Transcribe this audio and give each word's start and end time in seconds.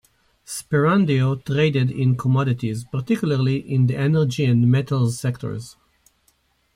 Sperandeo 0.47 1.45
traded 1.45 1.91
in 1.91 2.17
commodities, 2.17 2.85
particularly 2.85 3.57
in 3.57 3.85
the 3.85 3.95
energy 3.95 4.45
and 4.45 4.67
metals 4.67 5.19
sectors. 5.19 5.77